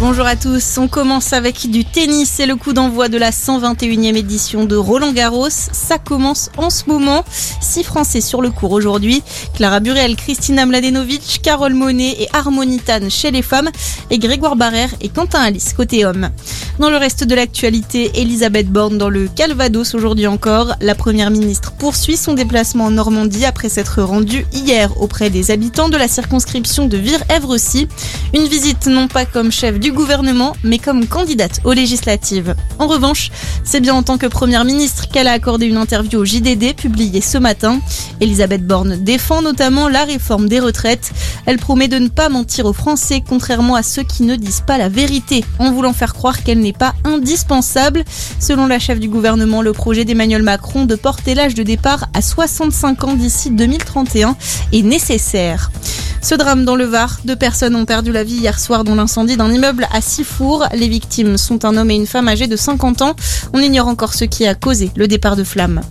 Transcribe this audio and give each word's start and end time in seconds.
Bonjour 0.00 0.26
à 0.26 0.34
tous, 0.34 0.76
on 0.78 0.88
commence 0.88 1.32
avec 1.32 1.70
du 1.70 1.84
tennis 1.84 2.40
et 2.40 2.46
le 2.46 2.56
coup 2.56 2.72
d'envoi 2.72 3.08
de 3.08 3.16
la 3.16 3.30
121e 3.30 4.16
édition 4.16 4.64
de 4.64 4.74
Roland 4.74 5.12
Garros. 5.12 5.50
Ça 5.50 5.98
commence 5.98 6.50
en 6.56 6.68
ce 6.68 6.86
moment. 6.86 7.24
Six 7.60 7.84
Français 7.84 8.20
sur 8.20 8.42
le 8.42 8.50
cours 8.50 8.72
aujourd'hui. 8.72 9.22
Clara 9.54 9.78
Burel, 9.78 10.16
Christina 10.16 10.66
Mladenovic, 10.66 11.40
Carole 11.44 11.74
Monet 11.74 12.16
et 12.18 12.28
Harmonitan 12.32 13.08
chez 13.08 13.30
les 13.30 13.42
femmes 13.42 13.70
et 14.10 14.18
Grégoire 14.18 14.56
Barrère 14.56 14.90
et 15.00 15.08
Quentin 15.08 15.40
Alice 15.40 15.72
côté 15.72 16.04
hommes. 16.04 16.28
Dans 16.80 16.90
le 16.90 16.96
reste 16.96 17.22
de 17.22 17.36
l'actualité, 17.36 18.10
Elisabeth 18.20 18.68
Borne 18.68 18.98
dans 18.98 19.08
le 19.08 19.28
Calvados 19.28 19.94
aujourd'hui 19.94 20.26
encore. 20.26 20.74
La 20.80 20.96
première 20.96 21.30
ministre 21.30 21.72
poursuit 21.72 22.16
son 22.16 22.34
déplacement 22.34 22.86
en 22.86 22.90
Normandie 22.90 23.44
après 23.44 23.68
s'être 23.68 24.02
rendue 24.02 24.44
hier 24.52 25.00
auprès 25.00 25.30
des 25.30 25.52
habitants 25.52 25.88
de 25.88 25.96
la 25.96 26.08
circonscription 26.08 26.88
de 26.88 26.96
Vire-Evrecy. 26.96 27.86
Une 28.34 28.48
visite 28.48 28.88
non 28.88 29.06
pas 29.06 29.26
comme 29.26 29.52
chef 29.52 29.78
du 29.78 29.92
gouvernement, 29.92 30.56
mais 30.64 30.78
comme 30.78 31.06
candidate 31.06 31.60
aux 31.62 31.72
législatives. 31.72 32.56
En 32.80 32.88
revanche, 32.88 33.30
c'est 33.62 33.78
bien 33.78 33.94
en 33.94 34.02
tant 34.02 34.18
que 34.18 34.26
première 34.26 34.64
ministre 34.64 35.06
qu'elle 35.06 35.28
a 35.28 35.32
accordé 35.32 35.66
une 35.66 35.76
interview 35.76 36.18
au 36.18 36.24
JDD 36.24 36.74
publiée 36.74 37.20
ce 37.20 37.38
matin. 37.38 37.78
Elisabeth 38.20 38.66
Borne 38.66 38.96
défend 38.96 39.40
notamment 39.40 39.88
la 39.88 40.04
réforme 40.04 40.48
des 40.48 40.58
retraites. 40.58 41.12
Elle 41.46 41.58
promet 41.58 41.86
de 41.86 41.98
ne 41.98 42.08
pas 42.08 42.28
mentir 42.28 42.66
aux 42.66 42.72
Français, 42.72 43.22
contrairement 43.24 43.76
à 43.76 43.84
ceux 43.84 44.02
qui 44.02 44.24
ne 44.24 44.34
disent 44.34 44.64
pas 44.66 44.78
la 44.78 44.88
vérité, 44.88 45.44
en 45.60 45.70
voulant 45.70 45.92
faire 45.92 46.12
croire 46.12 46.42
qu'elle 46.42 46.58
n'est 46.58 46.72
pas 46.72 46.94
indispensable. 47.04 48.04
Selon 48.40 48.66
la 48.66 48.80
chef 48.80 48.98
du 48.98 49.08
gouvernement, 49.08 49.62
le 49.62 49.72
projet 49.72 50.04
d'Emmanuel 50.04 50.42
Macron 50.42 50.86
de 50.86 50.96
porter 50.96 51.36
l'âge 51.36 51.54
de 51.54 51.62
départ 51.62 52.08
à 52.14 52.20
65 52.20 53.04
ans 53.04 53.14
d'ici 53.14 53.52
2031 53.52 54.36
est 54.72 54.82
nécessaire. 54.82 55.70
Ce 56.24 56.34
drame 56.34 56.64
dans 56.64 56.74
le 56.74 56.86
Var, 56.86 57.18
deux 57.26 57.36
personnes 57.36 57.76
ont 57.76 57.84
perdu 57.84 58.10
la 58.10 58.24
vie 58.24 58.36
hier 58.36 58.58
soir 58.58 58.82
dans 58.82 58.94
l'incendie 58.94 59.36
d'un 59.36 59.52
immeuble 59.52 59.86
à 59.92 60.00
Sifour. 60.00 60.64
Les 60.72 60.88
victimes 60.88 61.36
sont 61.36 61.66
un 61.66 61.76
homme 61.76 61.90
et 61.90 61.96
une 61.96 62.06
femme 62.06 62.28
âgés 62.28 62.46
de 62.46 62.56
50 62.56 63.02
ans. 63.02 63.14
On 63.52 63.60
ignore 63.60 63.88
encore 63.88 64.14
ce 64.14 64.24
qui 64.24 64.46
a 64.46 64.54
causé 64.54 64.90
le 64.96 65.06
départ 65.06 65.36
de 65.36 65.44
flammes. 65.44 65.82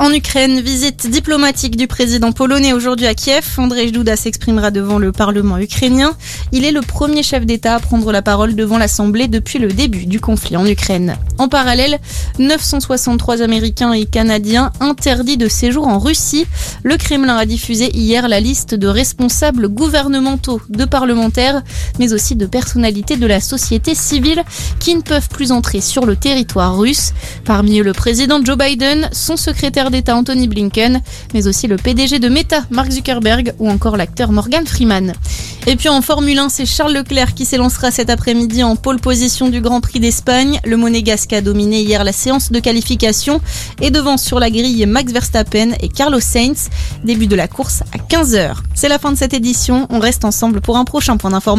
En 0.00 0.14
Ukraine, 0.14 0.62
visite 0.62 1.10
diplomatique 1.10 1.76
du 1.76 1.86
président 1.86 2.32
polonais 2.32 2.72
aujourd'hui 2.72 3.06
à 3.06 3.12
Kiev. 3.12 3.44
Andrzej 3.58 3.92
Duda 3.92 4.16
s'exprimera 4.16 4.70
devant 4.70 4.98
le 4.98 5.12
Parlement 5.12 5.58
ukrainien. 5.58 6.16
Il 6.52 6.64
est 6.64 6.72
le 6.72 6.80
premier 6.80 7.22
chef 7.22 7.44
d'État 7.44 7.74
à 7.74 7.80
prendre 7.80 8.10
la 8.10 8.22
parole 8.22 8.54
devant 8.54 8.78
l'Assemblée 8.78 9.28
depuis 9.28 9.58
le 9.58 9.68
début 9.68 10.06
du 10.06 10.18
conflit 10.18 10.56
en 10.56 10.64
Ukraine. 10.64 11.18
En 11.36 11.48
parallèle, 11.48 11.98
963 12.38 13.42
Américains 13.42 13.92
et 13.92 14.06
Canadiens 14.06 14.72
interdits 14.80 15.36
de 15.36 15.48
séjour 15.48 15.86
en 15.86 15.98
Russie. 15.98 16.46
Le 16.82 16.96
Kremlin 16.96 17.36
a 17.36 17.44
diffusé 17.44 17.94
hier 17.94 18.26
la 18.26 18.40
liste 18.40 18.74
de 18.74 18.88
responsables 18.88 19.68
gouvernementaux, 19.68 20.62
de 20.70 20.86
parlementaires, 20.86 21.60
mais 21.98 22.14
aussi 22.14 22.36
de 22.36 22.46
personnalités 22.46 23.18
de 23.18 23.26
la 23.26 23.42
société 23.42 23.94
civile 23.94 24.44
qui 24.78 24.94
ne 24.94 25.02
peuvent 25.02 25.28
plus 25.28 25.52
entrer 25.52 25.82
sur 25.82 26.06
le 26.06 26.16
territoire 26.16 26.78
russe. 26.78 27.12
Parmi 27.44 27.80
le 27.80 27.92
président 27.92 28.42
Joe 28.42 28.56
Biden, 28.56 29.10
son 29.12 29.36
d'État 29.90 30.16
Anthony 30.16 30.48
Blinken, 30.48 31.00
mais 31.34 31.46
aussi 31.46 31.66
le 31.66 31.76
PDG 31.76 32.18
de 32.18 32.28
Meta, 32.28 32.64
Mark 32.70 32.90
Zuckerberg, 32.90 33.54
ou 33.58 33.68
encore 33.68 33.96
l'acteur 33.96 34.32
Morgan 34.32 34.66
Freeman. 34.66 35.12
Et 35.66 35.76
puis 35.76 35.88
en 35.88 36.00
Formule 36.00 36.38
1, 36.38 36.48
c'est 36.48 36.66
Charles 36.66 36.94
Leclerc 36.94 37.34
qui 37.34 37.44
s'élancera 37.44 37.90
cet 37.90 38.08
après-midi 38.08 38.62
en 38.62 38.76
pole 38.76 38.98
position 38.98 39.48
du 39.48 39.60
Grand 39.60 39.80
Prix 39.80 40.00
d'Espagne. 40.00 40.58
Le 40.64 40.76
Monégasque 40.76 41.32
a 41.32 41.42
dominé 41.42 41.82
hier 41.82 42.02
la 42.02 42.12
séance 42.12 42.50
de 42.50 42.58
qualification 42.60 43.40
et 43.80 43.90
devant 43.90 44.16
sur 44.16 44.40
la 44.40 44.50
grille 44.50 44.86
Max 44.86 45.12
Verstappen 45.12 45.72
et 45.80 45.88
Carlos 45.88 46.20
Sainz. 46.20 46.70
Début 47.04 47.26
de 47.26 47.36
la 47.36 47.48
course 47.48 47.82
à 47.92 47.98
15h. 47.98 48.54
C'est 48.74 48.88
la 48.88 48.98
fin 48.98 49.12
de 49.12 49.18
cette 49.18 49.34
édition. 49.34 49.86
On 49.90 49.98
reste 49.98 50.24
ensemble 50.24 50.60
pour 50.60 50.78
un 50.78 50.84
prochain 50.84 51.16
point 51.16 51.30
d'information. 51.30 51.50